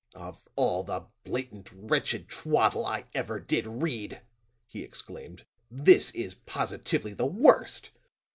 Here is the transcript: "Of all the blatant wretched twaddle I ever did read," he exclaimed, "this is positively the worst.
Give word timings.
"Of 0.15 0.47
all 0.55 0.83
the 0.83 1.05
blatant 1.23 1.69
wretched 1.71 2.27
twaddle 2.27 2.87
I 2.87 3.05
ever 3.13 3.39
did 3.39 3.67
read," 3.67 4.23
he 4.65 4.81
exclaimed, 4.81 5.45
"this 5.69 6.09
is 6.15 6.33
positively 6.33 7.13
the 7.13 7.27
worst. 7.27 7.91